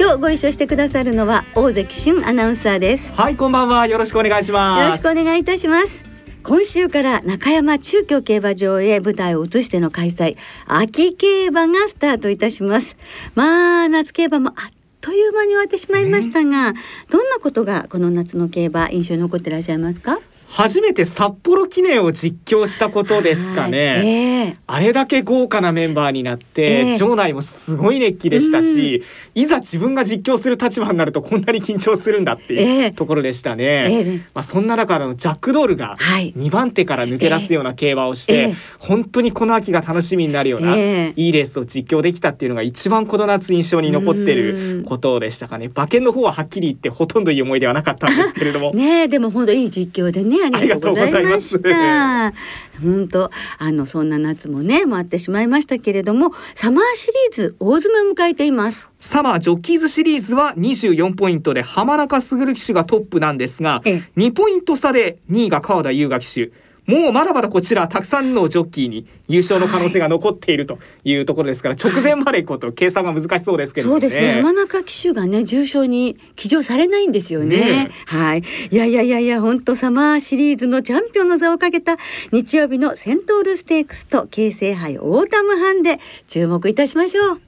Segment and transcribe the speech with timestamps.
[0.00, 3.12] 今日ご一緒してくださるのは大関俊アナウンサーです。
[3.12, 3.86] はいこんばんは。
[3.86, 4.82] よろしくお願いします。
[4.82, 6.02] よろしくお願いいたします。
[6.42, 12.96] 今週から中山中京競馬場へ舞台を移しての開催秋競馬がスタートいたします。
[13.34, 20.18] まあ夏競馬もあっという間に終わってしまいましたが、ね、どんなことがこの夏の競馬印象に残っていらっしゃいますか？
[20.50, 29.04] 初めて札幌記念を実況したことですかね、えー、あれだけ豪華なメンバーになって、えー、場内もすごい熱気でしたし、
[29.36, 45.66] うん、いざ自分が実況する立場になるとこんなに緊張するんだっていうところでしたね、えー、まあ、そんな中のジャックドールが2番手から抜け出すような競馬をして、本当にこの秋が楽しみになるような、いいレースを実況できたっていうのが一番この夏印象に残ってることでしたかね。
[45.66, 48.72] 馬券の方ははっきり言ってほとんどいい思い出はなかったんですけれども。
[48.74, 52.32] ねでも本当いい実況でねありがとうございました。
[52.80, 58.88] 本当あのそんな夏もね回ってしまいましたけれどもサマーシリーズ大詰めを迎えています。
[58.98, 66.50] サマージョッキーズシリーズは24ポイントで浜中卓騎手がトップなんですが2ポイント差で2位が川田優雅騎手
[66.90, 74.36] もうまだまだこちらたくさんのジョッキーに優勝の可能性が残っているというところですから、はい、直前までこと計算が難しそうですけど、ね、そうですね。
[74.38, 78.42] 山中騎手がね重賞に騎乗されないんですよね、ね、はい。
[78.72, 81.96] いやいやいやいや本当サマーシリーズのチャンピオンの座をかけた
[82.32, 87.40] 日曜日のセントールステークスと京成杯オータムハンで注目いたしましょう。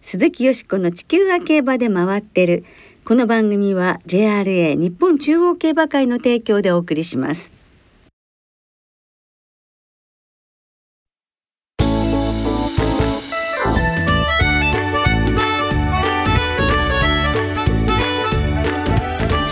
[0.00, 2.64] 鈴木よしこの地球は競馬で回ってる。
[3.04, 7.61] この番組は JRA 日本中央競馬会の提供でお送りします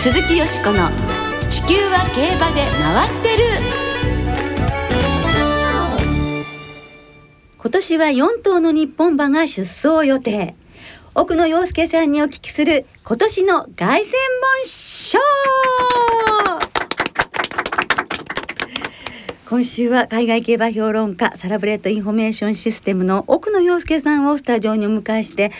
[0.01, 0.89] 鈴木淑子の
[1.47, 3.43] 「地球は競馬で回ってる」
[7.59, 10.55] 今年は4頭の日本馬が出走予定。
[11.13, 14.11] 奥野庸介さんにお聞きする今年の凱旋門
[14.65, 15.19] 賞。
[19.47, 25.51] 今週は海外競馬評論家サラブレッドインフォメーションシステムの奥野庸介さんをスタジオにお迎えして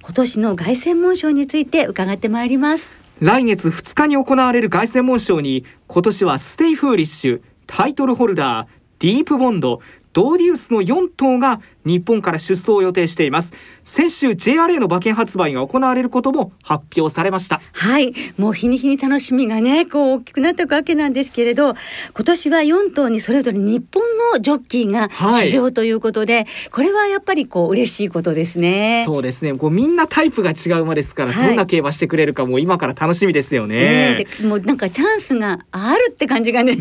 [0.00, 2.99] 今年の凱旋門賞について伺ってまいります。
[3.20, 9.82] 来月2日に行われる凱旋門賞に今年はステイフーリッシュタイトルホルダーディープボンド
[10.12, 13.52] ドウデュースの4頭が日本から出走を予定しています。
[13.84, 17.60] 先週 JRA の馬券発売が行われることも発表されました。
[17.72, 18.12] はい。
[18.36, 21.74] もう日に日に楽しみがねこう大きくなっていくわけなんですけれど
[22.14, 24.02] 今年は4頭にそれぞれ日本
[24.34, 25.08] のジョッキーが
[25.42, 29.04] 騎乗ということで、はい、これはやっぱりこう嬉しいことですね。
[29.06, 29.54] そうですね。
[29.54, 33.76] こうみんなタイプが違う馬ですから、はい、どんな競馬してくれるかもう今から楽しみですよね、
[34.20, 36.76] えー、もうなんかチャンスがあるって感じがね、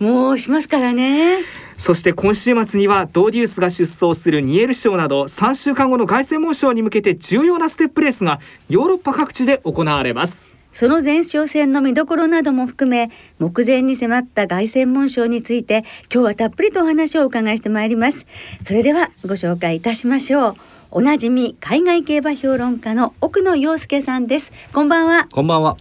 [0.00, 1.38] うん、もうしますからね
[1.80, 10.58] そして今週末にはドーデュースが出走するニエル賞など3週間後の凱旋門賞に向けて重要なステップレースがヨーロッパ各地で行われます。
[10.74, 18.26] その前哨戦の見どころなども含め目前に迫った凱旋門賞について今日はたっぷりとお話をお伺いしてまいります。
[18.62, 20.56] それではご紹介いたしましょう。
[20.90, 24.52] おなじみ海外競馬評論家の奥野陽介さんです。
[24.74, 25.28] こんばんは。
[25.32, 25.78] こんばんは。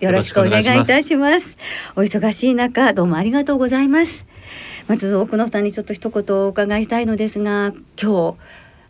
[0.00, 1.46] よろしくお願いいたします。
[1.94, 4.26] お忙しい中どうもありがとうございます
[4.88, 8.36] まず奥野さんにちょっと一言お伺いしたいのですが今日、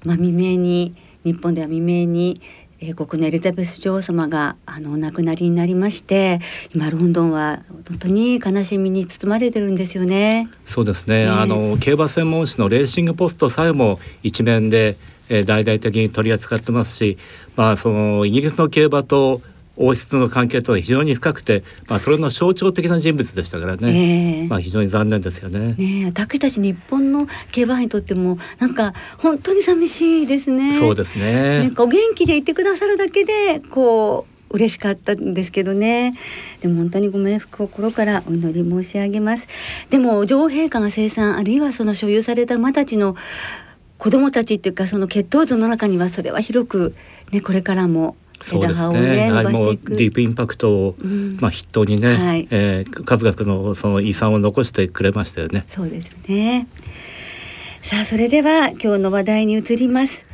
[0.04, 2.40] まあ、未明に日本では未明に
[2.78, 6.40] 英国のエリザベス女王様があのお亡くなりになりまして
[6.74, 10.50] 今ロンドンは本当に悲しみに包まれてるんですよね。
[10.66, 14.96] そうですね、ね、あの競馬専門誌のレーシングポストさえも一面で、
[15.30, 17.16] えー、大々的に取り扱ってますし、
[17.56, 19.40] まあ、そのイギリスの競馬と
[19.76, 25.75] 王室の関係とは非常に深くて、まあ、それの象徴的な人物でしたからね、えー、まあ、非常に残念ですよね。
[25.75, 30.78] ね私たち日本の競馬にとってもなんか本当に寂しいですね。
[30.78, 31.61] そうですね。
[31.61, 36.17] なんかお元気でいてくださるだけでこう嬉しかったんですけどね。
[36.61, 39.46] でも本当にご冥福を心からお祈り申し上げます。
[39.90, 43.17] でも女王陛下が生産あるいはその所有された馬たちの
[43.99, 46.94] 子供たちっていうかその血統図の中にはそれは広く
[47.32, 49.31] ねこれからもそうですね。
[49.33, 55.65] はい、もうディープインパクトを、うん、まあ筆頭にね、はい、えー、数々のその遺産を残してくれましたよね。
[55.69, 56.69] そうですよね。
[57.83, 60.27] さあそれでは今日の話題に移ります。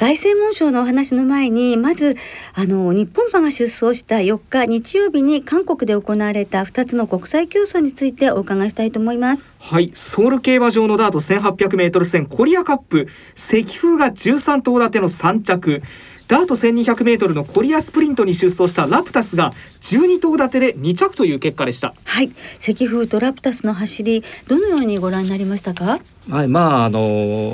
[0.00, 2.16] 凱旋門賞のお話の前にまず
[2.54, 15.82] あの日本馬が出走した4日日曜日に韓国で行われた2つの国際競争についてお伺いしたいと思いますはいソウル競馬場のダート 1800m 戦コリアカップ石風が13頭立ての3着
[16.30, 21.92] ダート 1200m のコリアスプリントに出走したラプタスが12頭立てで2着という結果でした。
[22.04, 22.30] はい。
[22.60, 25.98] 石風とラプタスの走りどのようにご覧になりましたか？
[26.30, 27.52] はいまああの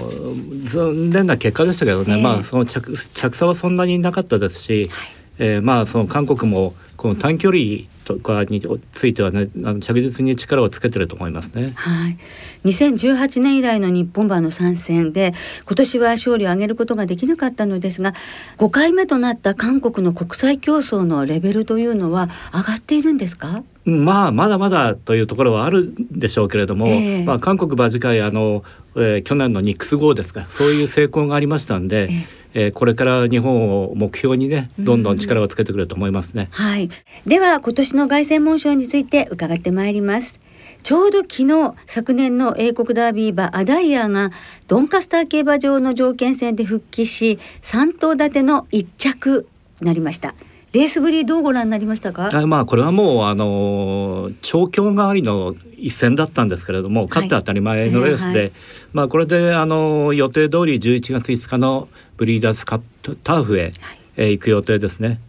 [0.65, 5.09] 残念な結果でしたけどね、えー、まあその着着差はそんなになかったですし、はい、
[5.39, 8.63] えー、まあその韓国もこの短距離とかに
[8.93, 11.73] ついてはねあの着実に力をつけてると思いますね。
[11.75, 12.17] はい。
[12.65, 15.35] 2018年以来の日本馬の参戦で
[15.67, 18.15] 今年は勝利を挙げることができなかったのですが
[18.59, 23.65] 5回目となった韓国の国際競争のレベルというのは上がっているんですか？
[23.85, 28.65] まあまだまだというところはあるでしょうけれども、えー、まあ、韓国馬次会あの、
[28.97, 36.49] えー、去年のニックス号ですかそういう成功がありましたんで、えーえー、これから日本を目標にねどんどん力をつけてくると思いますね。
[36.51, 36.89] はい
[37.27, 40.41] では今年の凱旋門賞について伺ってまいります。
[40.83, 44.31] ちょうど昨日昨年の英国ダービー馬アダイヤが
[44.69, 49.47] ドンカスター競馬場の条件戦で復帰し3頭立ての1着
[49.81, 50.35] になりました。
[50.73, 52.31] レースぶりどうご覧になりましたか？
[52.33, 58.53] あまあこれはもうあの調教代わりの一戦だったんですけれども、勝って当たり前のレースで、はいえーはい、
[58.93, 63.73] まあこれであの予定通り11月5日のブリーダーズカップターフへ、はい、
[64.17, 65.21] えー、行く予定ですね。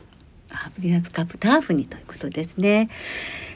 [0.75, 2.89] ブリーダーズカップターフにということですね。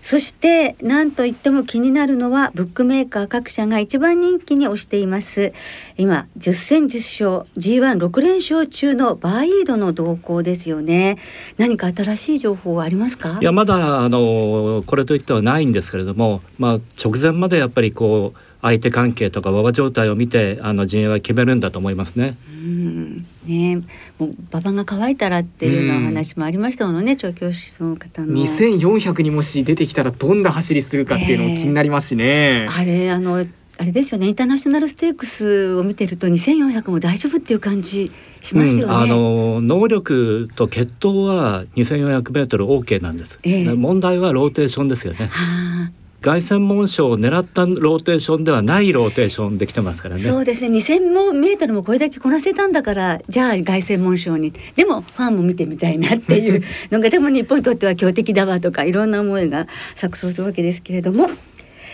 [0.01, 5.54] そして何といっても気になるのはブックメーカー各社が一番人気に推しています
[5.95, 11.18] 今10戦10勝 G16 連勝中のバーイードの動向ですよね
[11.57, 13.38] 何か新しい情報はありますか？
[13.42, 22.38] いやまだあのこれといってはないんですけれどもまあ直前までやっぱりこう相手関係とか馬場状態を見てあの陣営は決めるんだと思いますね。
[22.48, 23.78] うんね
[24.19, 28.34] もう馬場が乾いたらっていうような話もありましたものね、調教師の方の。
[28.34, 32.63] 2400にもし出てきたらどんな走りするかっていうのも気になりますしね。
[32.63, 33.46] えー、あれあの
[33.78, 38.12] あれですよねインターナショナルステークスを見てると2400も大丈夫っていう感じ
[38.42, 38.84] しますよね。
[38.84, 45.30] うん、あの能力と血統は2400メートル OK なんです、えー、問題はローテーションですよね。
[45.31, 50.21] はあ凱旋門賞を狙ったローテーションではないローテーションできてますからね。
[50.21, 50.77] そうですね。
[50.77, 54.53] 2000メートルもこれだけこなせたんだから、じゃあ凱旋門賞に。
[54.75, 61.27] でもファンも見てみたいなっていうのがでも日本にとっては強敵だわとかいろんな思いが錯綜するわけですけれども。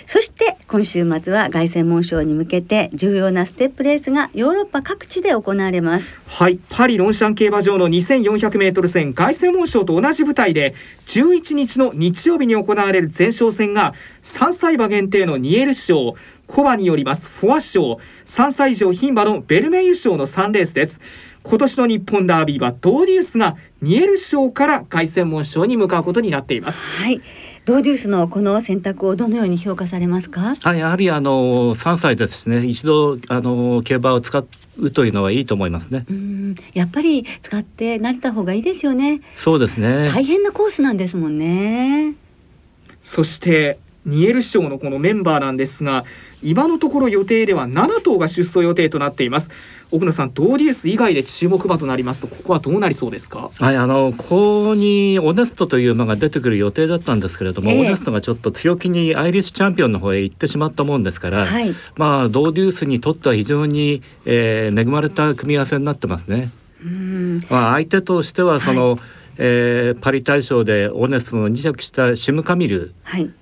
[0.08, 6.18] そして今週末は凱旋門賞に向けて重要なステップレースがヨーロッパ各地で行われます。
[6.26, 6.62] はい。
[6.70, 10.76] パリロンシャン競馬場の 2400m 戦凱旋門賞と同じ舞台で
[11.08, 16.16] 11日の日曜日に行われる前哨戦が3歳馬限定のニエル賞
[16.48, 21.02] コバによりますフォア賞3歳以上牝馬のベルメイユ賞の3レースです。
[21.44, 26.86] 今年の日本ダービーはドーデュースがニエル賞から凱旋門賞に向かうことになっています。
[26.86, 27.22] はい
[27.68, 30.56] ドーデュースのこの選択をどのように評価されますか？
[30.64, 32.66] はい、やはりあの三歳ですね。
[32.66, 34.42] 一度あの競馬を使
[34.78, 36.06] うというのはいいと思いますね。
[36.10, 39.20] うんやっぱり使って慣れた方がいいですよね。
[39.36, 40.10] そうですね。
[40.14, 42.16] 大変なコースなんですもんね。
[43.04, 46.06] そしてニエル賞のこのメンバーなんですが
[46.42, 49.50] 今のところ予定では7頭が出走予定となっています。
[49.90, 53.52] 奥野さんドーディエス以外で注目馬となりますとここはどうなりそうですか？
[53.58, 54.24] はいあのこ
[54.70, 66.52] こにオネストという馬が出てくる予定だったんですけれども、えー、オネストがちょっと強気にアイリッシュチャンピオンの方へ行ってしまったもんですから、はい、まあドーデュースにとっては非常に、えー、恵まれた組み合わせになってますね。
[66.84, 67.42] うん。
[67.50, 69.00] まあ相手としてはその、はい
[69.38, 72.94] えー、パリ大賞でオネストの2着したシムカミル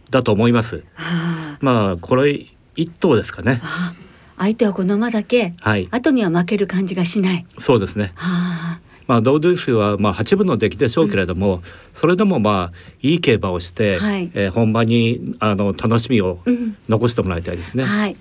[0.09, 0.83] だと思います。
[0.93, 3.61] はい、まあこれ一頭ですかね。
[4.37, 7.45] 相手はこの馬だけ、はい、後には負ける感じがしない。
[7.57, 8.11] そうですね。
[8.15, 11.61] はあ、まあドードゥースはまあ八分の出来でしょうけれども、うん、
[11.93, 16.39] それでもまあいい競馬をして、はい、えー、本番にあの楽しみを
[16.89, 17.83] 残してもらいたいですね。
[17.83, 18.15] うん、はい。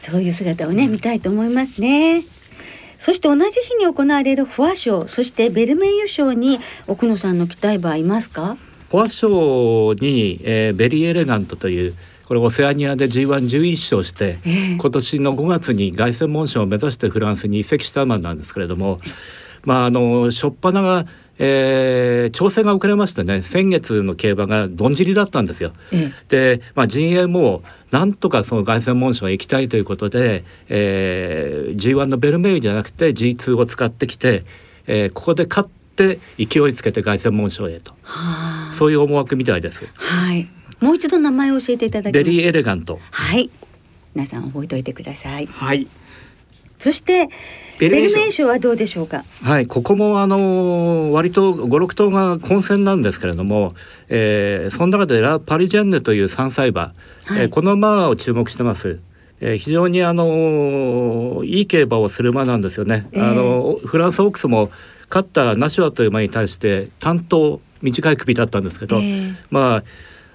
[0.00, 2.24] そういう姿をね見たいと思いますね。
[3.00, 8.58] そして同じ日に行われるフォア賞そしてベルメイユ賞に奥野さんの期待馬いますか？
[8.90, 19.00] フォア賞に、えー、ベリーエレガントというこれオセアニアで G111 勝して、えー、今年の5月に凱旋門賞を目指してフランスに移籍した馬なんですけれども、
[19.64, 21.06] まああの初っ端が
[21.42, 23.40] えー、調整が遅れましてね。
[23.40, 25.72] 先月の競馬がどんじりだったんですよ。
[25.90, 34.44] ええ、で、まあ、陣営もなんとかその凱旋門賞へ行きたいということで、えー、G1 のベルメイユじゃなくて G2 を使ってきて、
[34.86, 37.94] えー、ここで勝って勢いつけて凱旋門賞へと。
[38.74, 39.86] そういう思惑みたいです。
[39.94, 40.46] はい。
[40.78, 43.00] もう一度名前を教えていただきベリーエレガント。
[43.10, 43.48] はい。
[44.14, 45.46] 皆さん覚えておいてください。
[45.46, 45.86] はい。
[46.78, 47.30] そして
[47.88, 49.24] ベルメー賞はどうでしょうか？
[49.42, 53.74] はい、ここもあの割と五六頭が混戦なんですけれども、
[54.08, 59.00] えー、その中でラパリジェンヌという三歳馬、はい、えー、この馬を注目してます。
[59.40, 63.08] えー、非常にあのいい競馬をする馬なんですよね。
[63.12, 64.70] えー、あのフランスオークスも
[65.08, 69.84] 勝ったナシュアという馬に対して担当短い首だったんですけど、えー、まあ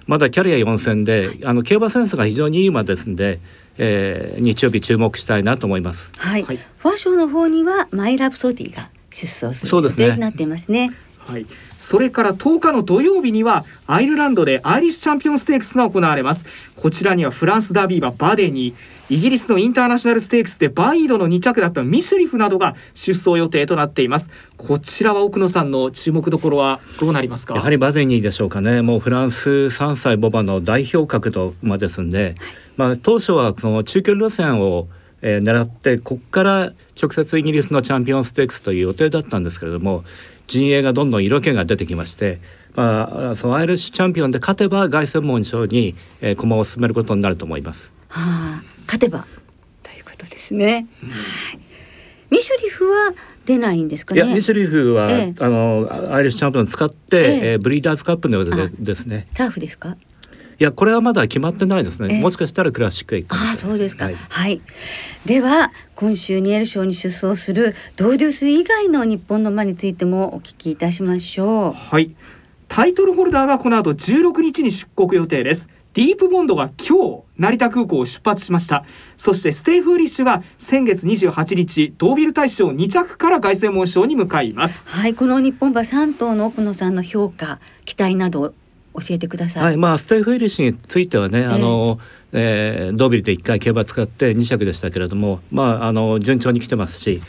[0.08, 3.40] まだキャリア4戦であの競馬センスが非常にいい馬ですんで。
[3.78, 6.12] えー、日曜日注目したいなと思います。
[6.18, 6.44] はい。
[6.44, 10.92] はい、ファーショーの方にはマイラプソディが出走する予定になっていますね。
[11.20, 11.48] はい、
[11.80, 16.46] それから10日の土曜日にはアイルランドでアイリッシュチャンピオンステークスが行われます。
[16.76, 18.76] こちらにはフランスダービー馬バデに
[19.10, 24.30] イギリスのインターナショナルステークスでバイドの2着だったミシュリフなどが出走予定となっています。
[24.58, 27.56] こちらは奥野さんの注目どころはどうなりますか？
[27.56, 28.84] やはりバデニーでしょうかね。
[28.84, 32.36] もうフランス3歳ボバの代表格の馬ですんで、はい、
[32.78, 34.88] まあ当初はその中距離路線を
[35.22, 40.04] えー、狙ってここから直接イギリスのチャンピオンステークスという予定だったんですけれども
[40.46, 42.40] 陣営がどんどん色気が出てきまして、
[42.76, 47.92] まあ、そのアイリッシュチャンピオンで勝てば凱旋門賞に、えー、駒を進めることになると思います。
[48.10, 49.26] はあ、勝てば
[49.82, 50.86] ということですね。
[51.02, 51.60] うん、はい。
[52.30, 53.14] ミシュリフは
[53.46, 59.26] 出ないんですか、ね、いやミシュリフは、ええ、あのアイリッシュチャンピオン使って、えええー、ブリーダーズカップのようでですね。
[59.34, 59.98] ターフですか？
[60.60, 64.62] いやこれはまだ決まってないですね、もしかしたらクラシックへ行くあそうですか、はい、はい、
[65.26, 71.72] では今週ニエル賞に出走するドウデュース以外の日本の馬についてもお聞きいたしましょう。
[71.72, 72.16] はい。
[72.68, 75.70] タイトルホルダーがこの後16日に出国予定です。
[75.94, 78.84] ディープボンドが今日成田空港を出発しました。
[79.16, 84.90] そしてステイフーリッシュが先月28日ドービル大賞2着から凱旋門賞に向かいます。
[84.90, 85.14] はい。
[85.14, 88.54] この日本馬3頭の奥野さんの評価期待など
[89.02, 89.64] 教えてください。
[89.64, 92.00] はい、まあステイフーリッシュについてはね、えー、あの、
[92.34, 97.22] えー、ドービルで1回競馬使って2着でしたけれども、まああの順調に来てますし。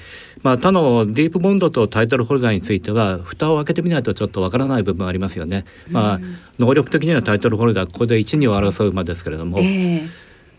[0.42, 5.64] まあ、他のディープボンドとタイトルホルダーについては蓋を開けてみないとちょっとわからない部分ありますよね。
[5.90, 6.20] まあ、
[6.60, 10.08] 能力的にはタイトルホルダーここで1、2を争う馬ですけれども、えー、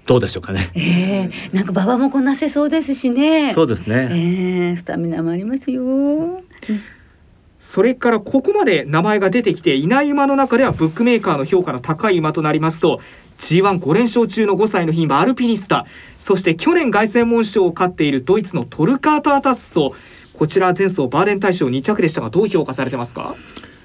[0.06, 0.72] どうでしょうかね。
[0.76, 3.54] えー、なんか馬場もこなせそうですしね。
[3.54, 4.10] そうですね。
[4.12, 6.42] えー、スタミナもありますよ。
[7.60, 13.02] それからここまで名前が出てきていない馬の中ではブックメーカーの評価の高い馬となりますと
[13.40, 15.86] G15 連勝中の5歳の牝馬アルピニスタ。
[16.18, 19.94] そして去年凱旋門賞を勝っているドイツのトルカート・アタッソ。
[20.34, 23.36] こちら前走バーデン大賞2着でしたがどう評価されてますか？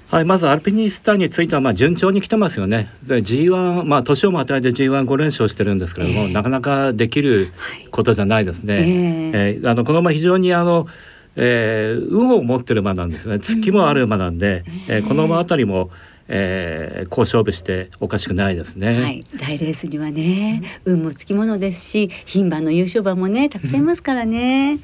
[0.09, 2.89] はい、まずアルピニスタについてはまあ順調に来てますよね。
[3.05, 7.51] G1 まあ年をまたいで G15 連勝してるんですけれども、えー、なかなかできる
[7.89, 8.75] ことじゃないですね。
[8.75, 10.87] えー、えー、あのこの馬非常にあの
[11.35, 13.39] えー、運を持ってる馬なんですね。
[13.39, 15.89] 月もある馬なんで、えー、この馬あたりも
[16.27, 19.01] えー、好勝負しておかしくないですね。
[19.01, 24.79] はい、大レースにはね、運もつきものですし、牝馬の優勝馬もね、たくさんいますからね。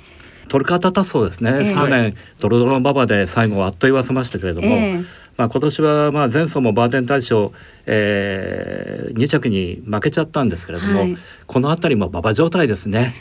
[0.49, 5.05] トルカタタソですね、えー、去年ドロドロの馬場で最後あっと言わせましたけれども、えー、
[5.39, 7.53] まあ、今年はまあ前走もバーテン大賞、
[7.85, 11.17] えー、2着に負けちゃったんですけれども、はい、
[11.47, 13.15] この辺りも馬場状態ですね。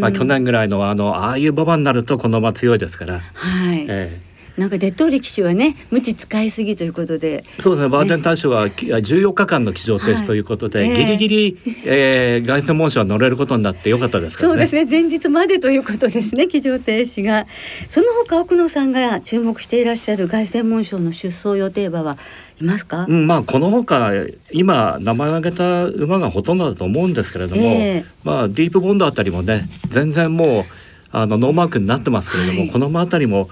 [0.00, 3.18] まあ、去年ぐらいのあのああいう馬場になるとこの馬強いですから。
[3.18, 4.27] はいえー
[4.58, 7.44] なんかデッド力士はね無知使いすぎということで。
[7.60, 7.88] そうですね。
[7.88, 10.92] バーテン大賞は14日間の騎乗停止ということで、はいえ。
[10.94, 14.84] ー、ギリギリ、えー、凱旋門賞は乗れることになってよかったです、ね、そうですね。
[14.84, 17.46] 前日までということですね騎乗停止が。
[17.88, 22.18] その他奥野さんが注目していらっしゃる凱旋門賞の出走予定馬は
[22.60, 24.10] いますか、うん、まあこのほか
[24.50, 30.64] 今名前を挙げた馬がほとんどだと思うんですけれども、えー、まあディープボンドあたりもね全然もう
[31.10, 33.48] あのノーマークになってますけれども、はい、この馬あたりも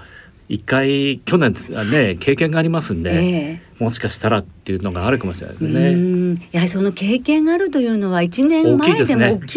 [0.49, 1.53] 一回去年
[1.91, 6.47] ね経験がありますんで、えー、もしかしたらっていうのがあるかもしれないですね。
[6.51, 9.31] やはりその経験があるというのは一年前でも大きいですよね。
[9.33, 9.55] 大き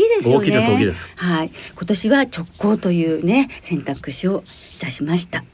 [0.49, 1.09] いです大きいです。
[1.15, 4.43] はい、今年は直行というね選択肢を
[4.77, 5.45] いたしました。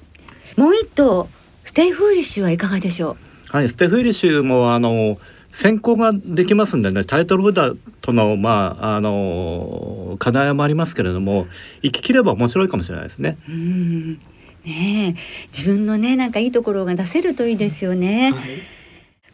[0.57, 1.29] もう一頭
[1.65, 3.19] ステイフーリッシュはいかがでしょ
[3.53, 3.57] う？
[3.57, 5.19] はい、ステイフーリッシュもあの
[5.53, 11.47] 先行ができますんでねタイトルホルダーとのまああの課題もありますけれども
[11.83, 13.37] 行ききれば面白いかもしれないですね。
[13.49, 14.19] うん
[14.67, 15.17] ね
[15.57, 18.33] 自分のねなんかいいところが出せるといいですよね。
[18.33, 18.43] はい、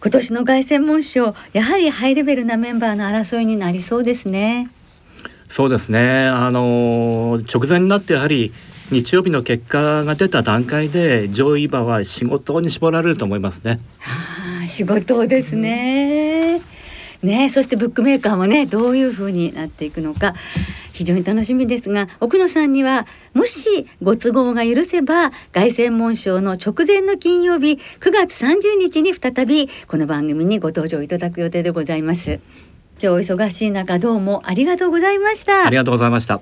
[0.00, 4.70] 今年の凱旋門賞やはりハイレベルなメンバーの争いになりそうですね。
[5.48, 8.52] そうですねあの直前になってやはり
[8.90, 13.80] 日曜日の結果が出た段階で上位馬は仕事に絞られると思いますね。
[13.98, 16.31] はあ、仕事ですね。
[17.22, 20.34] ねそしてブックメーカーもねどういう風になっていくのか
[20.92, 32.40] 非常に楽しみですが奥野さんにはもしご都合が許せば凱旋門賞の直前の金曜日9月30日に再びこの番組にご登場いただく予定でございます。
[33.02, 35.66] 今日お忙しい中どうもありがとうございました。
[35.66, 36.40] ありがとうございました。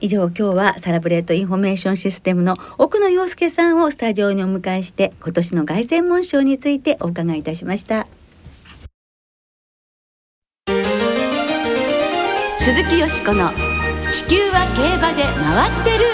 [0.00, 8.06] 以上今日はサラブレッドインフォメーションシステムの奥野陽介さんをスタジオにお迎えして今年の凱旋門賞についてお伺いいたしました
[12.62, 13.50] 鈴木淑子の
[14.12, 16.04] 地球は競馬で回ってる。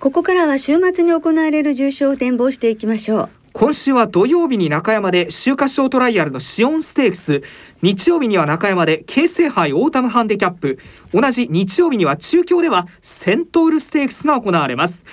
[0.00, 3.28] ここからは週末に行われる重賞を展望していきましょう。
[3.52, 7.42] 今週は土曜日に中山で秋華賞トライアルの紫苑ステークス
[7.82, 10.80] 日曜日には中山で京成杯オータムハンデキャップ。
[11.14, 15.04] 同じ日曜日には中京ではセントールステークスが行われます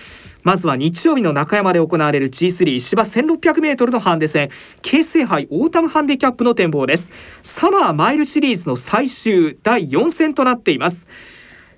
[0.44, 4.50] まずは日曜日の中山で行われる G3 芝 1600m のハンデ戦。
[4.82, 7.12] 京成杯オータムハンデキャップの展望です。
[7.42, 11.08] サマーマイルシリーズの最終第4戦となっています。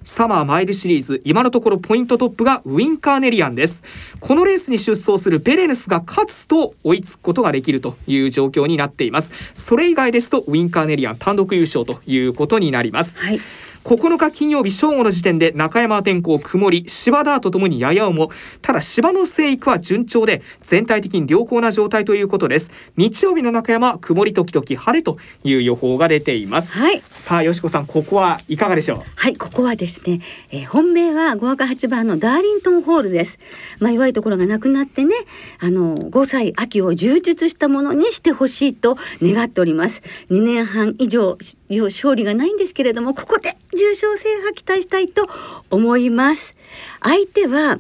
[0.04, 3.84] サマーマイルシリーズ今のところポイントトップがウィンカーネリアンです。
[4.20, 9.32] このレースに出走するベレヌスが勝つと追いつくことができるという状況になっています。
[9.54, 13.40] それ以外ですとウィンカーネリアン単独優勝ということになります、はい。
[13.84, 18.30] 9日金曜日正午の時点で中山天候曇り芝ダーとともにやや重。
[18.62, 22.72] ただ芝の生育は順調で全体的に良好な状態ということです。
[22.96, 26.78] 日曜日の中山曇り時々晴れという予報が出ています。
[26.78, 27.02] はい。
[27.10, 29.04] さあよしこさんここはいかがでしょう？
[29.16, 30.22] はいここはですね、
[30.52, 33.40] えー、本命は5枠8番のダーリントンホールです。
[33.80, 35.16] まあ弱いところがなくなってね
[35.60, 40.02] あの5歳秋を充実したものにしてほしいと願っております。
[40.30, 41.38] 2年半以上
[41.70, 45.28] 勝利がないんですけれどもここで重賞制覇期待したいと
[45.70, 46.56] 思います。
[47.02, 47.80] 相手は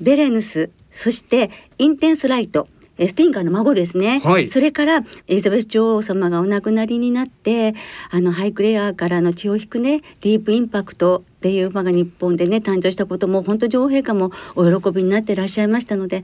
[0.00, 2.68] ベレヌスそしてインテンスライト。
[3.08, 7.74] スティンガーの孫ですね、はい、それからエリザベス女王様がお亡くなりになって
[8.10, 16.22] あのハイクレアからの血を引くねディープインパクトっていう馬が日本でね誕生したことも本当女王陛下もお喜びになっていらっしゃいましたので、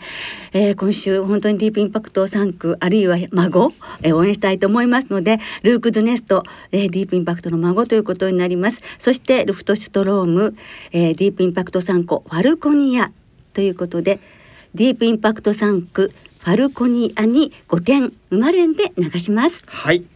[0.52, 8.80] えー、今週本当にディープインパクト産駒あるいは孫、えー、応援したいと思いますのでルーク・ドゥネスト、えー、ディープインパクトの孫ということになります。
[9.00, 10.56] そしてルフトシュトローム、
[10.92, 13.11] えー、ディープインパクト3個ファルコニア
[13.54, 14.20] ということで
[14.75, 16.12] ディープインパクト3区
[16.49, 19.63] ファルコニアに5点生まれんで流します。
[19.67, 20.06] はい。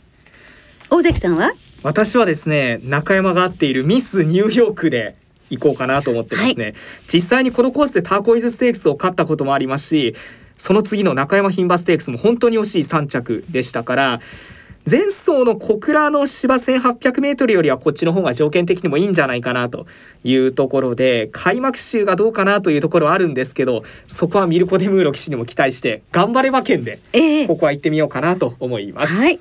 [0.89, 1.53] 大関さんは？
[1.83, 5.15] 私はですね中山が合っているミスニューヨークで
[5.51, 6.75] 行こうかなと思ってますね、はい、
[7.07, 10.17] 実際にこのコースでターコイズステークスを勝ったこともありますし
[10.57, 14.21] その次の中山牝馬ステークスも本当に惜しい3着でしたから
[14.91, 19.87] 前走の小倉の芝 1800m よりはこっちの方が条件的にもいいんじゃないかなと
[20.25, 26.99] いうところで開幕週がどうかなというところはあるんですけどそこはミルコ・デ・ムーロ騎士にも期待して頑張れ馬券で
[27.47, 29.13] ここは行ってみようかなと思います。
[29.15, 29.39] えーはい。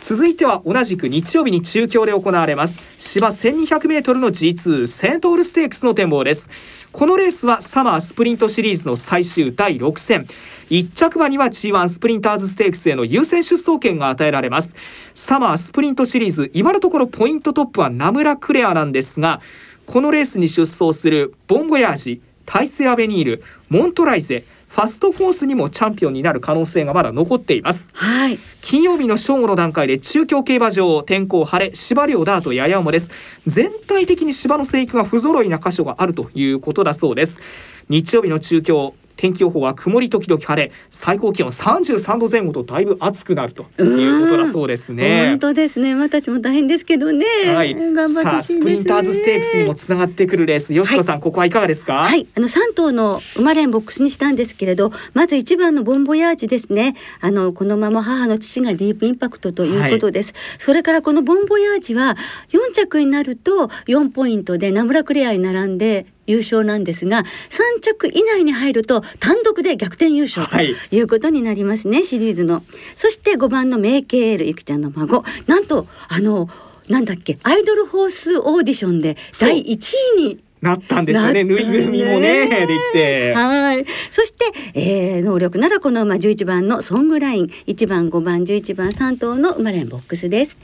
[0.00, 6.48] 続いては同じく日曜日に中京で行われます芝 1200m の G2 セントールステークスの展望です
[6.96, 10.26] このレースはサマースプリントシリーズの最終第6戦。
[10.70, 14.74] 1着馬には G1 スプリンターズステークスへの優先出走権が与えられます。
[15.12, 19.42] サマースプリントシリーズ今のところポイントトップはナムラクレアなんですが
[19.84, 33.10] このレースに出走するボンボヤージタイセイアベニールモントライゼファストフォースにもチャンピオンになる可能性がまだ残っています、はい、金曜日の正午の段階で中京競馬場天候晴れ芝良ダートやや重です。
[33.46, 37.40] 全体的に芝の生育が不揃いな箇所があるということだそうです。
[37.88, 45.28] 日曜日の中京天気予報は曇り時々晴れ最高気温33度前後とだいぶ暑くなるということだそうですね。
[45.30, 45.94] 本当ですね。
[45.94, 47.24] またちも大変ですけどね。
[47.46, 47.74] はい。
[48.08, 50.74] さあスプリンターズステークスにもつながってくるレース。
[50.74, 51.94] よしこさん、はい、ここはいかがですか？
[51.94, 52.26] はい。
[52.34, 56.94] あの3頭の生まれんボックスにしたんですけれどまず1番のボンボヤージですね。
[57.20, 62.16] あのこのまま母の父がディープインパクトということです、はい、それからこのボンボヤージは
[62.48, 70.60] 4着になると4ポイントでナムラクレアに並んで優勝なんですが3着以内に入ると単独で逆転優勝と
[70.94, 72.62] いうことになりますね、はい、シリーズの。
[72.96, 75.24] そして5番のメイケールゆきちゃんの孫。
[75.46, 76.48] なんとあの
[76.88, 83.34] なんだっけアイドルホースオーディションで第1位になったんですよね、ね、ぬいぐるみもねできて。
[83.34, 83.84] はい。
[84.10, 90.58] そして、えー、能力ならこの馬11番のソングライン1番5番11番3頭の馬連ボックスです。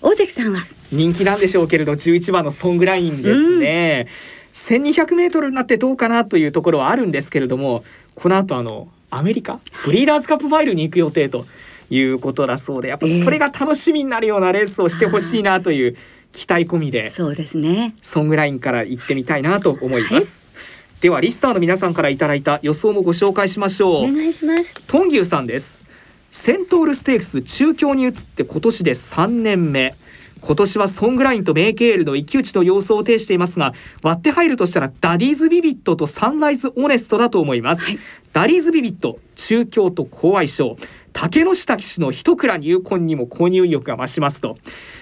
[0.00, 0.60] 大関さんは？
[0.92, 7.84] 人気なんでしょうけれど11番のソングラインですね、うん1200メートルになってどうかなというところはあるんですけれども
[8.16, 9.60] この後あのアメリカ？
[9.84, 11.46] ブリーダーズカップファイルに行く予定と
[11.90, 15.96] いうことだそうでやっぱそれが楽しみになるようなレースをしてほしいなという
[16.32, 17.94] 期待込みでそうですね。
[18.02, 20.50] ソングラインから行ってみたいなと思います。
[20.52, 20.60] は
[20.98, 24.04] い、ではリスターの皆さんからいただいた予想もご紹介しましょう。
[24.04, 24.86] お願いします。
[24.86, 25.84] トンギューさんです。
[26.30, 29.94] セントールステークス中京に移って今年で3年目
[30.40, 37.98] 今年はソングラインとメイケイエールの一騎打ちの様相を呈していますが割って入るとしたらダディーズビビッドとサンライズオネストだと思います、はい、
[38.32, 40.76] ダディーズビビッド中京と好相性
[41.18, 44.54] 竹之下騎手の一鞍入魂にも購入意欲が増しますと。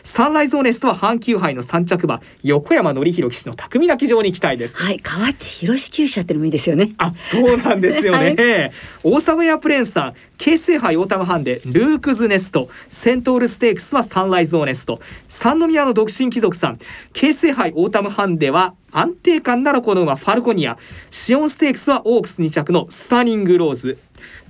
[0.03, 4.79] サンライズオネストは阪急杯の3着馬横山典弘騎手の巧みな騎乗に期待です。
[4.79, 6.95] はい河内洋厩舎ってのもいいですよね。
[6.97, 8.29] あそうなんですよね、
[9.05, 12.71] はい、大沢屋プレーンさん京成杯オータムハンデルークズネスト。
[12.89, 15.01] セントールステークスはサンライズオネスト。
[15.29, 16.79] 三宮の独身貴族さん。
[17.13, 20.79] 京成杯オータムハンデは安定感ならこの馬ファルコニア。
[21.11, 23.99] 紫苑ステークスはオークス2着のスタニングローズ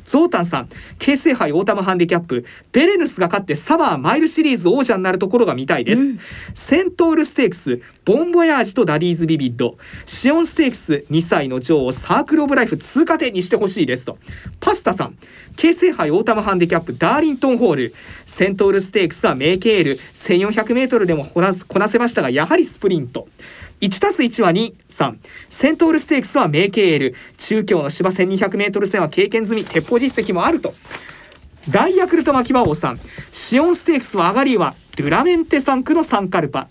[0.06, 6.18] ゾータンさん京成杯オータムハンデキャップベレヌスが勝ってサマーマイルシリーズ王者になるところが見たいです、うん、
[6.54, 9.76] セントールステークスボンボヤージとダディーズビビッド。
[10.06, 14.16] 紫苑ステークス2歳の女王サークルオブライフ通過点にしてほしいですと。
[14.60, 15.18] パスタさん
[15.56, 21.52] 京成杯オータムハンデキャップダーリントンホールセントールステークスはメイケイエール 1400m でもこな
[21.88, 23.26] せましたがやはりスプリント
[23.80, 25.16] 1たす1は2、3。
[25.50, 27.14] セントールステークスはメイケイエール。
[27.36, 30.74] 中京の芝 1200m 戦は経験済み、鉄砲実績もあると。
[31.68, 33.00] 大ヤクルト牧場王さん。
[33.32, 36.68] 紫苑ステークスは上がりは、ドゥラメンテ産駒のサンカルパ。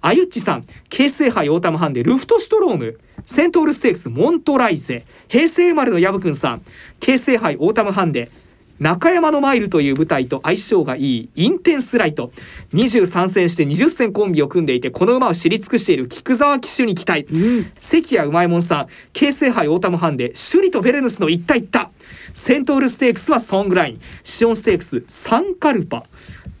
[0.00, 0.64] あゆっちさん。
[0.88, 2.98] 京成杯オータムハンデルフトシュトローム。
[3.24, 5.04] セントールステークスモントライゼ。
[5.28, 6.62] 平成生まれのヤブくんさん。
[6.98, 8.32] 京成杯オータムハンデ
[8.80, 12.30] 中山のマイルという舞台と相性がいいインテンスライト。
[12.74, 21.90] 23戦して20戦コンビを組んでいてこの馬を知り尽くしている菊沢騎手に期待、うん、関谷うまいもんさん京成杯オータムハンデシュリとベレヌスの一騎打ち
[22.32, 24.00] セントウルステークスはソングライン。
[24.22, 26.04] 紫苑ステークスサンカルパ。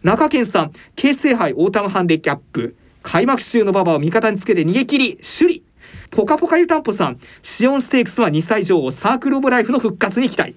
[0.02, 2.76] 中堅さん京成杯オータムハンデキャップ。
[3.02, 5.62] 開幕週の馬場を味方につけて逃げ切りシュリ。
[6.10, 10.54] ポカポカ湯たんぽさん紫苑ステークスは2歳女王サークルオブライフの復活に期待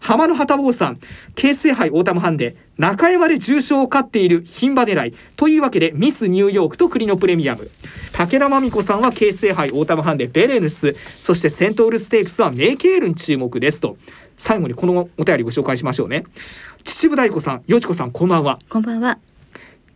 [0.00, 0.98] 浜の旗坊さん
[1.34, 7.70] 京成杯オータムハンデ中山で重賞を勝っている牝馬狙いというわけでミスニューヨークとクリノプレミアム。
[8.12, 13.96] 武田真美子さんは京成杯オータムハンデベレヌスそしてセントウルステークスはメイケイエールに注目ですと。
[14.36, 16.24] 最後にこのお便りご紹介しましょうね。
[16.84, 18.58] 秩父大子さんよちこさんこんばんは。
[18.68, 19.18] こんばんは。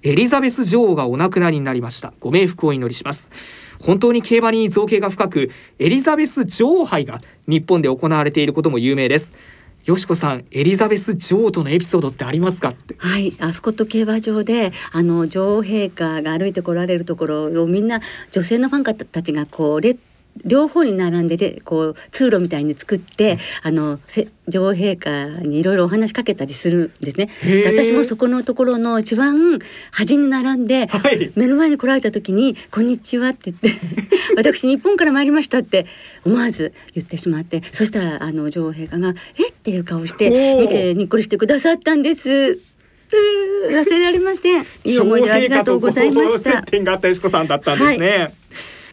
[0.03, 2.13] エリザベス女王がお亡くなりになりました。
[2.19, 3.31] ご冥福をお祈りします。
[3.83, 9.35] 本当に競馬に造形が深くエリザベス女王杯が日本で行われていることも有名です
[9.85, 12.95] よしこさんエリザベス女王とのエピソードってありますかって。
[12.99, 19.99] はいアスコット競馬場であの女王陛下が歩いてこられるところをみんな女性のファンたちがこう列
[20.45, 23.99] 両方に並んででこう通路みたいに作って、あの
[24.49, 27.29] 女王陛下にいろいろお話しかけたりするんですね。
[27.67, 29.59] 私もそこのところの一番
[29.91, 33.81] 端に並んで、はい、目の前に来られた時に「こんにちは」って言って
[34.37, 35.87] 「私日本から参りました」って
[36.25, 42.59] 思わず言ってしまってそしたらあの女王陛下が「えっ?」ていう顔して見てにっこりしてくださったんです。
[43.69, 44.67] 忘れられません。
[44.85, 46.61] いい思い出ありがとうございました。
[46.61, 48.09] 接点があったよしこさんだったんですね。
[48.09, 48.33] はい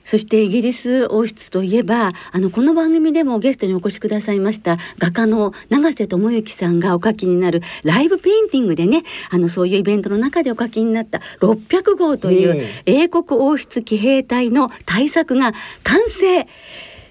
[0.10, 15.52] そしてイギリス王室といえばあのこの番組でもゲストにお越しくださいました画家の永瀬智之さんがお書きになるライブペインティングでねあのそういうイベントの中でお書きになった600号という英国王室騎兵隊の大作が
[15.84, 16.48] 完成。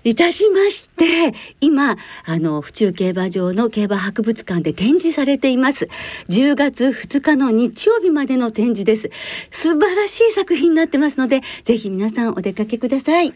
[0.05, 5.89] いたしまして今あの府中競馬場の競馬博物館で展示されています。
[6.29, 9.11] 10月2日の日曜日までの展示です。
[9.51, 13.35] 素晴らしい作品になってますのでぜひ皆さんお出かけください。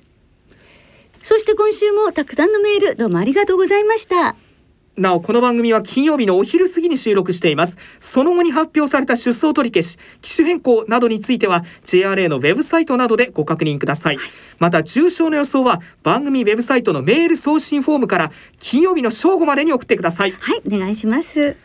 [1.22, 4.51] そして今週もたくさんのメールどうもありがとうございました。
[4.96, 7.78] なおこの番組は金曜日のお昼過ぎに収録しています。
[7.98, 14.18] その後に発表された出走取り消し機種変更などについては JRA のウェブサイトなどでご確認ください、
[14.58, 20.32] また重症の予想は番組ウェブサイトのメール送信フォームから金曜日の正午までに送ってください。
[20.32, 21.56] はいお願いします。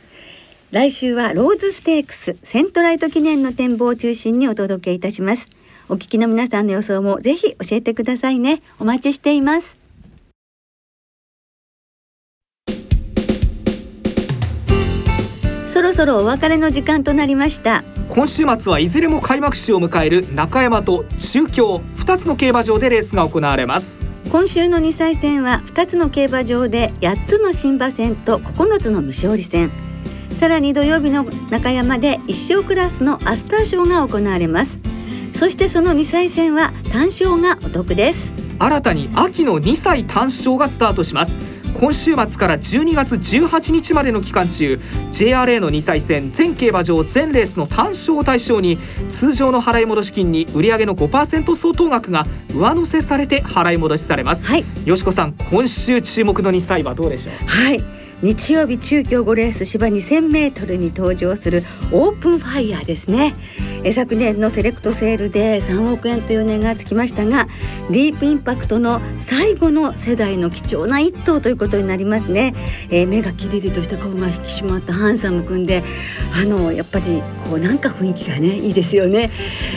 [0.71, 5.49] 来週はローズステークスセントライト記念の展望を中心にお届けいたします。
[5.89, 8.61] お聞きの皆さんの予想もぜひ教えてくださいね。
[8.79, 9.76] お待ちしています
[15.97, 17.83] そろお別れの時間となりました。
[18.09, 24.05] 今週末はいずれも開幕週を迎える中山と中京2つの競馬場でレースが行われます。
[24.31, 29.71] 今週の2歳戦は2つの競馬場で8つの新馬戦と9つの未勝利戦。
[30.39, 34.77] さらに土曜日の中山で1勝クラスのアスター賞が行われます。
[35.33, 38.35] そしてその2歳戦は単勝がお得です。
[38.59, 41.37] 新たに秋の2歳単勝がスタートします
[41.79, 44.79] 今週末から12月18日までの期間中
[45.11, 57.33] JRA の2歳戦全競馬場全レースの単勝を対象に通常の払い戻し金に売上の5%相当額が上乗せされて払い戻しされます、はい、よしこさん今週注目の2歳はどうでしょう？
[57.45, 63.35] はい日曜日中京5レース芝 2000m に登場するオープンファイヤーですね。
[63.83, 67.47] え昨年のセレクトセールで3億円という値がつきましたが
[67.89, 72.53] ディープインパクトの最後の世代の貴重な一頭ということになりますね、
[72.89, 75.83] えー、目がキリリとした顔が引き締まったハンサムくんで
[76.41, 79.29] あのやっぱりこうなんか雰囲気がねいいですよね。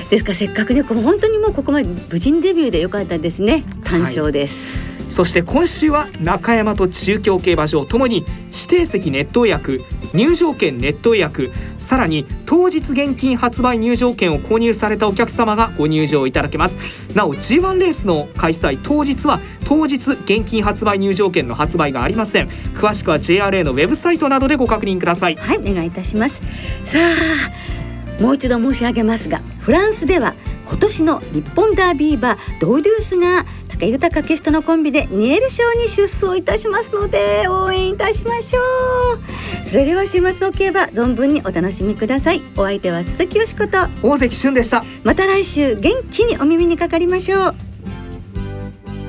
[0.08, 3.64] ですからせっかくねこ本当にもうここまで無事にデビューでよかったですね。
[3.84, 9.82] 単勝です、はいそして今週は中山と中京競馬場ともに指定席ネット予約
[10.14, 16.78] 入場券ネット予約さらに当日現金発売入場券を購入されたお客様がご入場いただけます。
[17.14, 22.48] なお G1 レースの開催当日は当日現金発売入場券の発売がありません。
[22.74, 25.36] 詳しくは JRA のウェブサイトなどでご確認ください。
[25.36, 26.40] はいお願いいたします。
[26.84, 26.98] さ
[28.18, 30.34] あもう一度申し上げますがフランスでは
[30.68, 33.44] 今年の日本ダービー馬ドーデュースが
[33.80, 38.60] 武豊掛下のコンビでニエル賞に出走いたしますので応援いたしましょ
[39.14, 39.66] う。
[39.66, 42.42] それでは週末の競馬存分にお楽しみください。
[42.58, 43.78] お相手は鈴木よしこと。
[44.02, 44.84] 大関俊でした。
[45.02, 47.54] また来週元気にお耳にかかりましょう。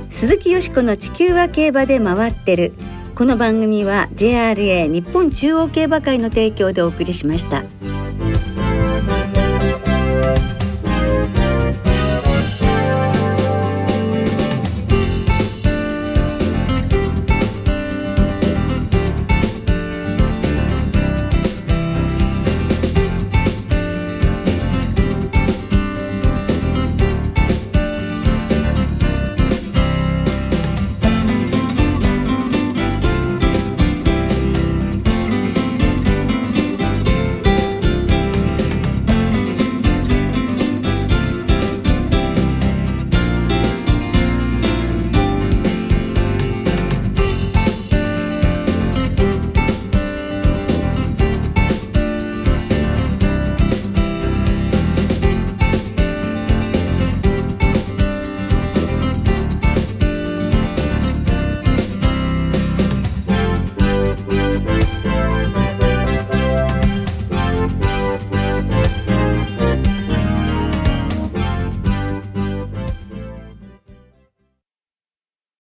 [0.10, 2.72] 鈴木よしこの地球は競馬で回ってる。
[3.14, 7.66] この番組は JRA 日本中央競馬会の提供でお送りしました。